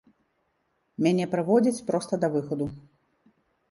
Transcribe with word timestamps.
Мяне 1.07 1.25
праводзяць 1.35 1.85
проста 1.93 2.13
да 2.25 2.35
выхаду. 2.41 2.65